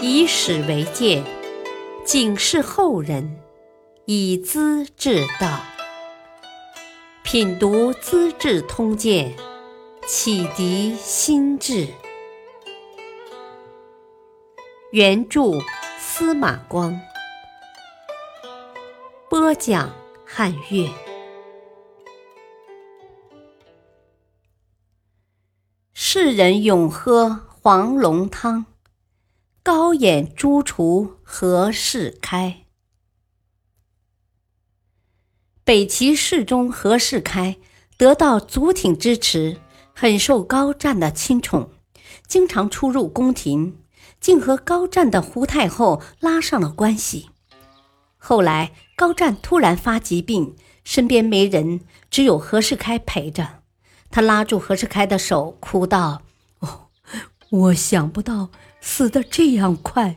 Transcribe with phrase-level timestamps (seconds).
[0.00, 1.24] 以史为鉴，
[2.04, 3.40] 警示后人，
[4.04, 5.58] 以资治道。
[7.24, 9.34] 品读《资治通鉴》，
[10.06, 11.88] 启迪心智。
[14.92, 15.50] 原著
[15.98, 16.98] 司马光，
[19.28, 19.92] 播讲
[20.24, 20.88] 汉乐。
[25.92, 28.64] 世人永喝黄龙汤。
[29.68, 32.64] 高演朱厨何世开，
[35.62, 37.58] 北齐世宗何世开
[37.98, 39.60] 得到祖挺支持，
[39.92, 41.68] 很受高湛的亲宠，
[42.26, 43.76] 经常出入宫廷，
[44.18, 47.28] 竟和高湛的胡太后拉上了关系。
[48.16, 53.60] 后来高湛突然发疾病，身边没人，只有何世开陪着。
[54.10, 56.22] 他拉住何世开的手，哭道
[56.60, 56.86] ：“哦，
[57.50, 58.48] 我想不到。”
[58.90, 60.16] 死得这样快，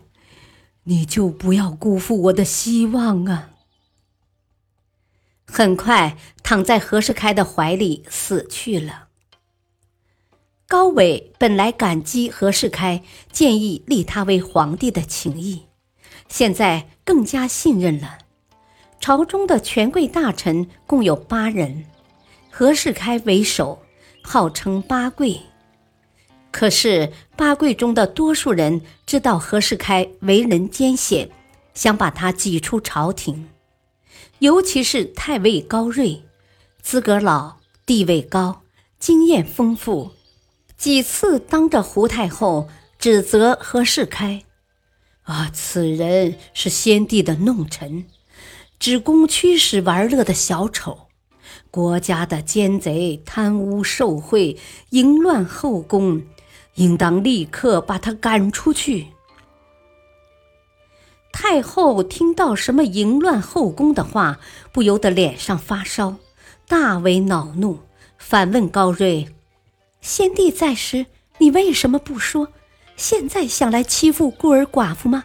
[0.83, 3.49] 你就不要辜负我的希望啊！
[5.45, 9.09] 很快，躺在何世开的怀里死去了。
[10.67, 15.65] 高纬本来感激何世开建议立他为皇帝的情谊，
[16.29, 18.19] 现在更加信任了。
[19.01, 21.85] 朝中的权贵大臣共有八人，
[22.49, 23.83] 何世开为首，
[24.23, 25.41] 号称八贵。
[26.51, 31.29] 可是八贵中的多数人知道何世开为人艰险，
[31.73, 33.49] 想把他挤出朝廷。
[34.39, 36.23] 尤其是太尉高瑞，
[36.81, 38.63] 资格老，地位高，
[38.99, 40.11] 经验丰富，
[40.77, 42.67] 几次当着胡太后
[42.99, 44.43] 指责何世开
[45.23, 48.05] ：“啊，此人是先帝的弄臣，
[48.77, 51.07] 只供驱使玩乐的小丑，
[51.69, 54.57] 国家的奸贼，贪污受贿，
[54.89, 56.23] 淫乱后宫。”
[56.75, 59.07] 应当立刻把他赶出去。
[61.33, 64.39] 太后听到什么淫乱后宫的话，
[64.71, 66.15] 不由得脸上发烧，
[66.67, 67.79] 大为恼怒，
[68.17, 69.33] 反问高睿
[70.01, 71.05] ：“先帝在时，
[71.37, 72.49] 你为什么不说？
[72.97, 75.23] 现在想来欺负孤儿寡妇吗？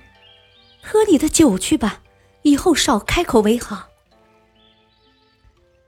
[0.83, 2.01] 喝你的酒去吧，
[2.43, 3.89] 以后少开口为好。”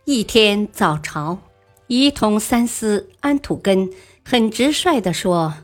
[0.05, 1.39] 一天早朝，
[1.87, 3.91] 仪同三司安土根。
[4.31, 5.55] 很直率地说：“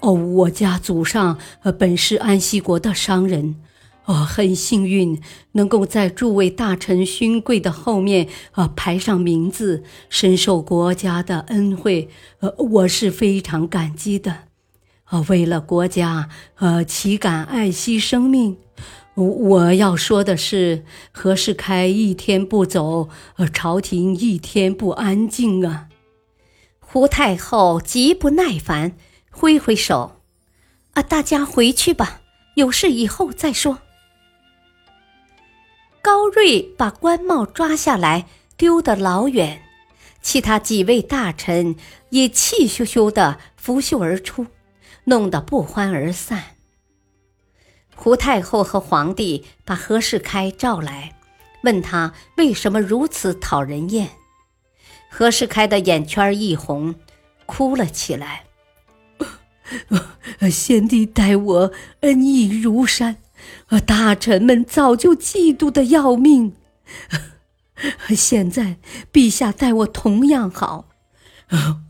[0.00, 3.56] 哦，我家祖上呃本是安息国的商人，
[4.06, 5.20] 哦，很幸运
[5.52, 14.44] 能够在诸位大臣勋贵的后面啊排上名字，深受国家的恩惠，呃，我是非常感激的。
[15.04, 18.56] 啊，为了国家，呃，岂敢爱惜生命？
[19.14, 25.88] 我要说的是，何世开一天不走，呃，朝廷一天不安静啊。”
[26.92, 28.96] 胡太后极不耐烦，
[29.30, 30.22] 挥挥手
[30.94, 32.20] ：“啊，大家回去吧，
[32.54, 33.78] 有事以后再说。”
[36.02, 39.62] 高睿把官帽抓下来，丢得老远，
[40.20, 41.76] 其他几位大臣
[42.08, 44.48] 也气咻咻的拂袖而出，
[45.04, 46.56] 弄得不欢而散。
[47.94, 51.14] 胡太后和皇帝把何世开召来，
[51.62, 54.10] 问他为什么如此讨人厌。
[55.10, 56.94] 何世开的眼圈一红，
[57.44, 58.44] 哭了起来。
[60.50, 63.16] 先帝待我恩义如山，
[63.84, 66.54] 大臣们早就嫉妒的要命。
[68.08, 68.76] 现在
[69.12, 70.88] 陛下待我同样好，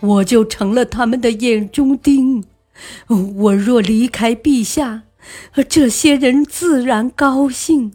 [0.00, 2.44] 我就成了他们的眼中钉。
[3.08, 5.02] 我若离开陛下，
[5.68, 7.92] 这些人自然高兴。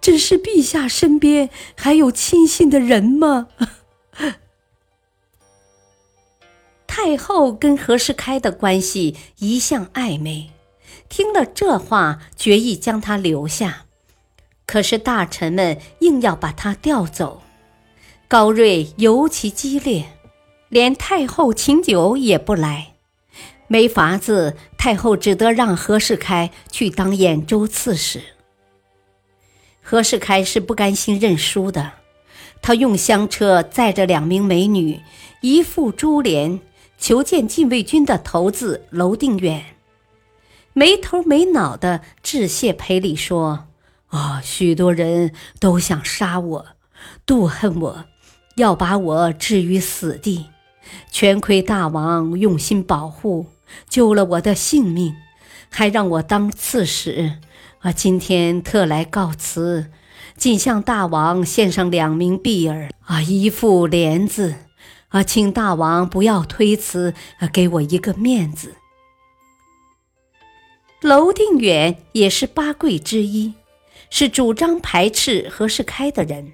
[0.00, 3.48] 只是陛下身边还有亲信的人吗？
[7.04, 10.50] 太后跟何世开的关系一向暧昧，
[11.08, 13.86] 听了这话，决意将他留下。
[14.66, 17.42] 可是大臣们硬要把他调走，
[18.28, 20.12] 高睿尤其激烈，
[20.68, 22.92] 连太后请酒也不来。
[23.66, 28.22] 没法子，太后只得让何世开去当兖州刺史。
[29.82, 31.94] 何世开是不甘心认输的，
[32.62, 35.00] 他用香车载着两名美女，
[35.40, 36.60] 一副珠帘。
[37.02, 39.74] 求见禁卫军的头子娄定远，
[40.72, 43.66] 没头没脑的致谢赔礼说
[44.06, 46.66] ：“啊，许多人都想杀我，
[47.26, 48.04] 妒恨我，
[48.54, 50.46] 要把我置于死地。
[51.10, 53.46] 全亏大王用心保护，
[53.88, 55.12] 救了我的性命，
[55.68, 57.40] 还让我当刺史。
[57.80, 59.90] 啊，今天特来告辞，
[60.36, 64.54] 仅向大王献上两名婢儿，啊，一副帘子。”
[65.12, 67.14] 啊，请大王不要推辞，
[67.52, 68.74] 给我一个面子。
[71.00, 73.54] 娄定远也是八贵之一，
[74.08, 76.52] 是主张排斥何世开的人，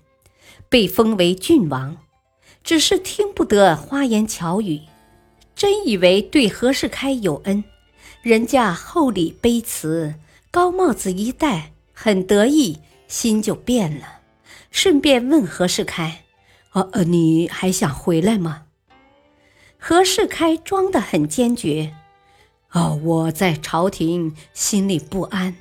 [0.69, 1.99] 被封为郡王，
[2.65, 4.81] 只是听不得花言巧语，
[5.55, 7.63] 真以为对何世开有恩，
[8.23, 10.15] 人家厚礼卑辞，
[10.51, 14.21] 高帽子一戴，很得意，心就变了，
[14.71, 16.25] 顺便问何世开
[16.93, 18.65] ：“呃，你还想回来吗？”
[19.79, 21.95] 何世开装得很坚决。
[22.73, 25.57] 哦，我在朝廷心里不安，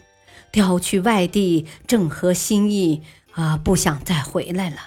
[0.52, 4.78] 调去外地正合心意啊，不想再回来了。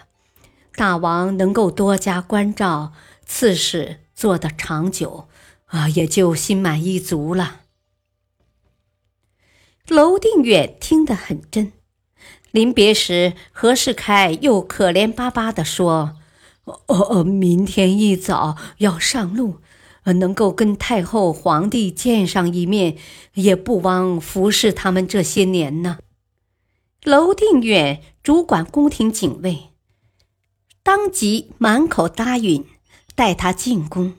[0.74, 2.92] 大王能够多加关照，
[3.24, 5.28] 刺史做得长久
[5.66, 7.60] 啊，也就心满意足了。
[9.86, 11.72] 娄定远听得很真，
[12.50, 16.16] 临别时，何世开又可怜巴巴地说
[16.86, 19.56] ：“哦哦，明天一早要上路。”
[20.14, 22.96] 能够跟太后、皇帝见上一面，
[23.34, 25.98] 也不枉服侍他们这些年呢。
[27.04, 29.68] 娄定远主管宫廷警卫，
[30.82, 32.64] 当即满口答应，
[33.14, 34.14] 带他进宫。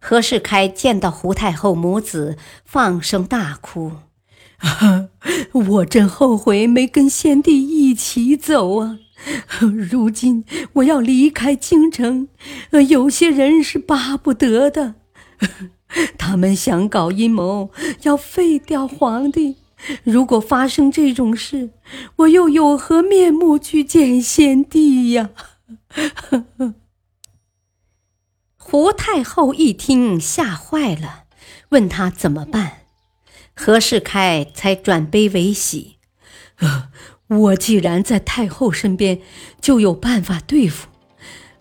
[0.00, 3.92] 何世开见到胡太后母子，放声大哭
[5.52, 8.98] ：“我真后悔没跟先帝一起走啊！”
[9.90, 10.44] 如今
[10.74, 12.28] 我要离开京城，
[12.88, 14.94] 有些人是巴不得的，
[16.16, 17.70] 他们想搞阴谋，
[18.02, 19.56] 要废掉皇帝。
[20.02, 21.70] 如果发生这种事，
[22.16, 25.30] 我又有何面目去见先帝呀？
[28.56, 31.24] 胡太后一听，吓坏了，
[31.70, 32.82] 问他怎么办。
[33.54, 35.96] 何世开才转悲为喜。
[37.28, 39.20] 我既然在太后身边，
[39.60, 40.88] 就有办法对付，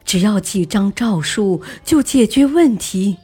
[0.05, 3.17] 只要几张诏书就解决问题。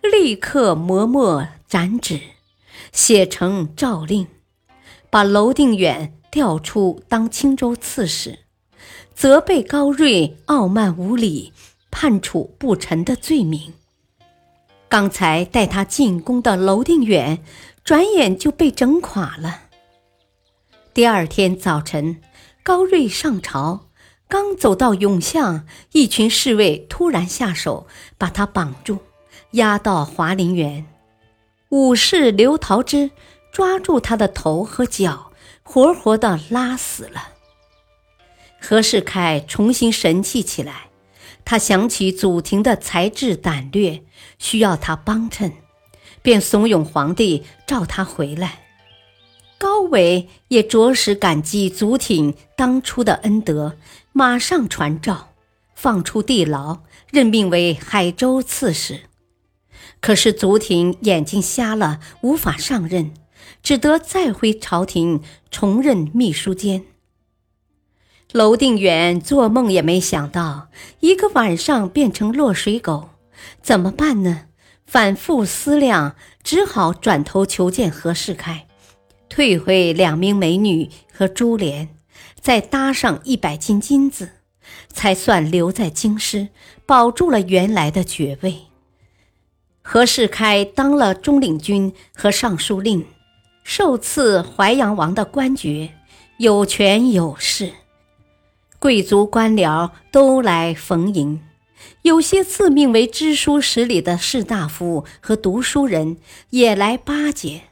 [0.00, 2.20] 立刻磨墨斩纸，
[2.92, 4.28] 写成诏令，
[5.10, 8.38] 把娄定远调出当青州刺史，
[9.12, 11.52] 责备高睿傲慢无礼，
[11.90, 13.74] 判处不臣的罪名。
[14.88, 17.42] 刚才带他进宫的娄定远，
[17.84, 19.69] 转眼就被整垮了。
[20.92, 22.20] 第二天早晨，
[22.64, 23.86] 高睿上朝，
[24.26, 27.86] 刚走到永巷，一群侍卫突然下手，
[28.18, 28.98] 把他绑住，
[29.52, 30.84] 押到华林园。
[31.68, 33.12] 武士刘桃枝
[33.52, 35.30] 抓住他的头和脚，
[35.62, 37.34] 活活的拉死了。
[38.60, 40.88] 何世凯重新神气起来，
[41.44, 44.02] 他想起祖庭的才智胆略，
[44.40, 45.52] 需要他帮衬，
[46.20, 48.66] 便怂恿皇帝召他回来。
[49.60, 53.76] 高伟也着实感激祖挺当初的恩德，
[54.10, 55.34] 马上传诏，
[55.74, 56.78] 放出地牢，
[57.10, 59.00] 任命为海州刺史。
[60.00, 63.12] 可是祖挺眼睛瞎了，无法上任，
[63.62, 65.20] 只得再回朝廷
[65.50, 66.86] 重任秘书监。
[68.32, 70.68] 娄定远做梦也没想到，
[71.00, 73.10] 一个晚上变成落水狗，
[73.60, 74.46] 怎么办呢？
[74.86, 78.66] 反复思量，只好转头求见何世开。
[79.30, 81.88] 退回两名美女和珠帘，
[82.40, 84.30] 再搭上一百斤金子，
[84.88, 86.48] 才算留在京师，
[86.84, 88.56] 保住了原来的爵位。
[89.82, 93.06] 何世开当了中领军和尚书令，
[93.62, 95.94] 受赐淮阳王的官爵，
[96.38, 97.72] 有权有势，
[98.80, 101.40] 贵族官僚都来逢迎，
[102.02, 106.16] 有些自命为知书识礼的士大夫和读书人
[106.50, 107.62] 也来巴结。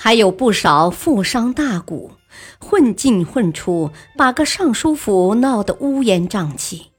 [0.00, 2.16] 还有不少富商大贾
[2.60, 6.92] 混进混出，把个尚书府闹得乌烟瘴气。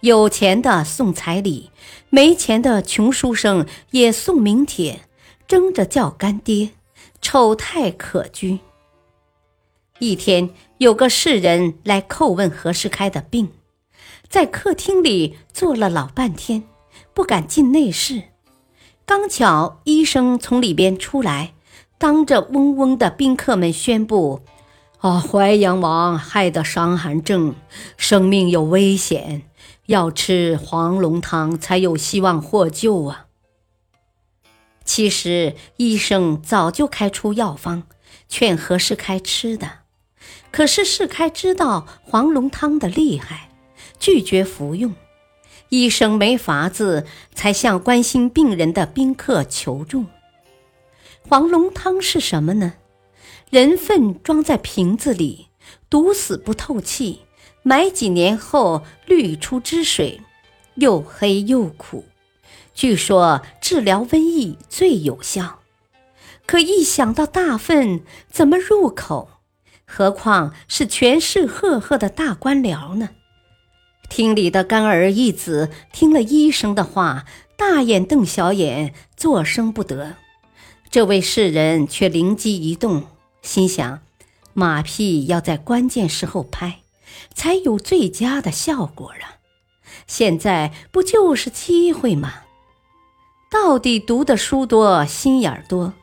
[0.00, 1.70] 有钱的送彩礼，
[2.08, 5.02] 没钱的穷书生也送名帖，
[5.46, 6.70] 争着叫干爹，
[7.20, 8.58] 丑态可掬。
[9.98, 13.50] 一天，有个士人来叩问何世开的病，
[14.30, 16.62] 在客厅里坐了老半天，
[17.12, 18.22] 不敢进内室。
[19.04, 21.52] 刚巧医生从里边出来。
[21.98, 24.40] 当着嗡嗡的宾客们宣布
[24.98, 27.54] ：“啊，淮阳王害得伤寒症，
[27.96, 29.42] 生命有危险，
[29.86, 33.26] 要吃黄龙汤才有希望获救啊！”
[34.84, 37.84] 其实医生早就开出药方，
[38.28, 39.70] 劝何世开吃的，
[40.50, 43.48] 可是世开知道黄龙汤的厉害，
[43.98, 44.94] 拒绝服用。
[45.70, 50.04] 医生没法子，才向关心病人的宾客求助。
[51.26, 52.74] 黄龙汤是什么呢？
[53.48, 55.48] 人粪装在瓶子里，
[55.88, 57.22] 毒死不透气，
[57.62, 60.20] 埋几年后滤出汁水，
[60.74, 62.04] 又黑又苦。
[62.74, 65.60] 据说治疗瘟疫最有效。
[66.44, 69.30] 可一想到大粪怎么入口，
[69.86, 73.08] 何况是权势赫赫的大官僚呢？
[74.10, 77.24] 厅里的干儿一子听了医生的话，
[77.56, 80.16] 大眼瞪小眼，作声不得。
[80.94, 83.02] 这位士人却灵机一动，
[83.42, 83.98] 心想：
[84.52, 86.82] 马屁要在关键时候拍，
[87.34, 89.42] 才有最佳的效果啊！
[90.06, 92.34] 现在不就是机会吗？
[93.50, 95.94] 到底读的书多，心眼儿多，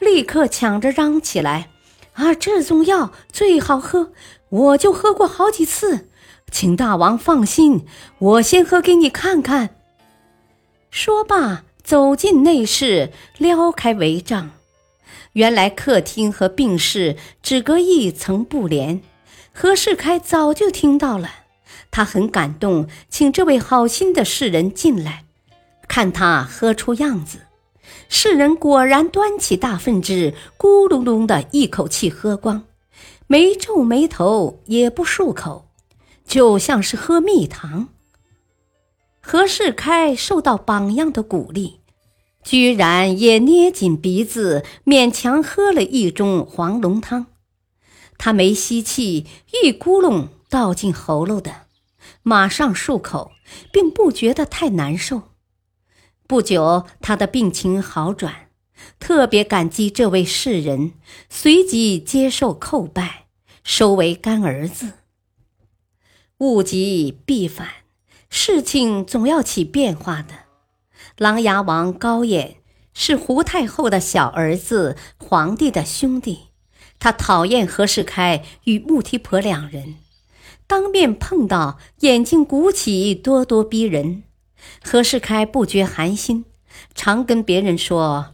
[0.00, 1.70] 立刻抢着嚷起来
[2.14, 4.10] ：“啊，这种药最好喝，
[4.48, 6.08] 我就喝过好几次，
[6.50, 7.86] 请大王放心，
[8.18, 9.76] 我先喝给你看看。”
[10.90, 14.52] 说罢，走进内室，撩开帷帐。
[15.32, 19.02] 原来客厅和病室只隔一层布帘，
[19.52, 21.28] 何世开早就听到了。
[21.90, 25.24] 他很感动，请这位好心的士人进来，
[25.88, 27.40] 看他喝出样子。
[28.08, 32.66] 士人果然端起大粪汁，咕隆隆的一口气喝光，
[33.26, 35.66] 没皱眉头，也不漱口，
[36.24, 37.88] 就像是喝蜜糖。
[39.20, 41.79] 何世开受到榜样的鼓励，
[42.42, 47.26] 居然也捏紧鼻子，勉强喝了一盅黄龙汤。
[48.18, 49.26] 他没吸气，
[49.62, 51.66] 一咕隆倒进喉咙的。
[52.22, 53.32] 马上漱口，
[53.72, 55.22] 并不觉得太难受。
[56.26, 58.48] 不久，他的病情好转，
[58.98, 60.92] 特别感激这位士人，
[61.28, 63.26] 随即接受叩拜，
[63.64, 64.92] 收为干儿子。
[66.38, 67.68] 物极必反，
[68.28, 70.49] 事情总要起变化的。
[71.20, 72.56] 琅琊王高演
[72.94, 76.44] 是胡太后的小儿子，皇帝的兄弟，
[76.98, 79.96] 他讨厌何世开与穆提婆两人。
[80.66, 84.22] 当面碰到，眼睛鼓起，咄咄逼人。
[84.82, 86.46] 何世开不觉寒心，
[86.94, 88.32] 常跟别人说：“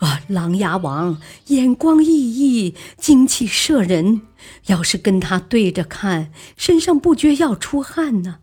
[0.00, 4.22] 啊，琅琊王眼光熠熠，精气摄人。
[4.68, 8.38] 要是跟他对着看，身上不觉要出汗呢。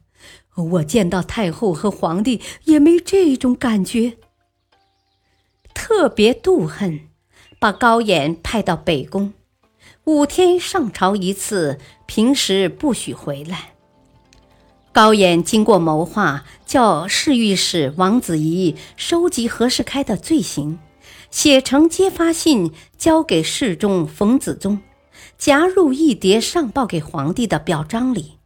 [0.63, 4.17] 我见到太后和皇帝也没这种感觉。
[5.73, 7.01] 特别妒恨，
[7.59, 9.33] 把高演派到北宫。”
[10.05, 13.73] 五天上朝一次，平时不许回来。
[14.91, 20.79] 高演经过谋划，叫侍御史王子仪收集何世开的罪行，
[21.29, 24.79] 写成揭发信，交给侍中冯子宗，
[25.37, 28.38] 夹入一叠上报给皇帝的表彰里。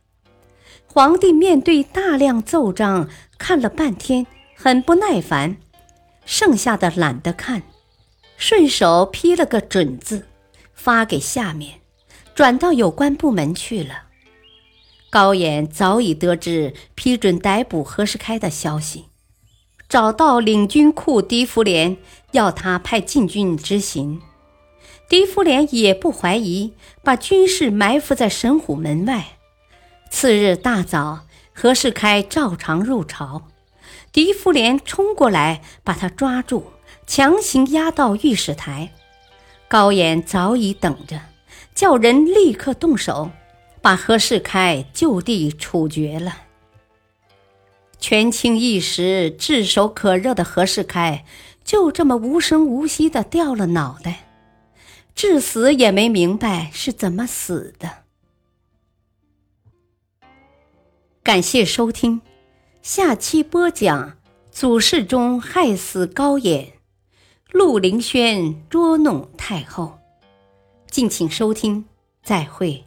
[0.95, 3.09] 皇帝面对大量奏章，
[3.39, 5.57] 看了半天，很不耐烦，
[6.23, 7.63] 剩下的懒得看，
[8.37, 10.27] 顺手批了个准字。
[10.75, 11.79] 发给下面，
[12.35, 14.03] 转到有关部门去了。
[15.09, 19.05] 高演早已得知批准逮捕何世开的消息，
[19.89, 21.97] 找到领军库狄福连，
[22.33, 24.21] 要他派禁军执行。
[25.09, 26.73] 狄福连也不怀疑，
[27.03, 29.32] 把军士埋伏在神虎门外。
[30.15, 33.47] 次日大早，何世开照常入朝，
[34.11, 36.65] 狄福连冲过来把他抓住，
[37.07, 38.93] 强行押到御史台。
[39.67, 41.19] 高演早已等着，
[41.73, 43.31] 叫人立刻动手，
[43.81, 46.37] 把何世开就地处决了。
[47.99, 51.25] 权倾一时、炙手可热的何世开，
[51.65, 54.27] 就这么无声无息的掉了脑袋，
[55.15, 58.02] 至死也没明白是怎么死的。
[61.23, 62.19] 感谢收听，
[62.81, 64.17] 下期播讲：
[64.51, 66.73] 祖世中害死高演。
[67.49, 69.99] 陆凌轩捉弄太后，
[70.91, 71.85] 敬请收听，
[72.21, 72.83] 再会。